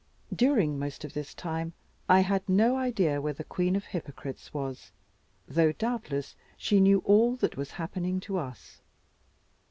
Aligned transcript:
During 0.35 0.79
most 0.79 1.05
of 1.05 1.13
this 1.13 1.35
time, 1.35 1.73
I 2.09 2.21
had 2.21 2.49
no 2.49 2.75
idea 2.75 3.21
where 3.21 3.33
the 3.33 3.43
queen 3.43 3.75
of 3.75 3.85
hypocrites 3.85 4.51
was; 4.51 4.91
though 5.47 5.73
doubtless 5.73 6.35
she 6.57 6.79
knew 6.79 7.03
all 7.05 7.35
that 7.35 7.55
was 7.55 7.73
happening 7.73 8.19
to 8.21 8.39
us. 8.39 8.81